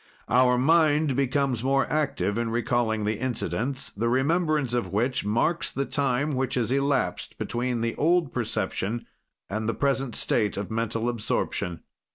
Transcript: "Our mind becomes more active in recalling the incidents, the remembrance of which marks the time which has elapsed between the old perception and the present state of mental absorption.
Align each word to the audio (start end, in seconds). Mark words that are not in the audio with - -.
"Our 0.29 0.57
mind 0.57 1.15
becomes 1.15 1.63
more 1.63 1.85
active 1.85 2.35
in 2.35 2.49
recalling 2.49 3.03
the 3.05 3.19
incidents, 3.19 3.91
the 3.91 4.09
remembrance 4.09 4.73
of 4.73 4.91
which 4.91 5.23
marks 5.23 5.69
the 5.71 5.85
time 5.85 6.31
which 6.31 6.55
has 6.55 6.71
elapsed 6.71 7.37
between 7.37 7.81
the 7.81 7.93
old 7.97 8.33
perception 8.33 9.05
and 9.47 9.69
the 9.69 9.75
present 9.75 10.15
state 10.15 10.57
of 10.57 10.71
mental 10.71 11.07
absorption. 11.07 11.81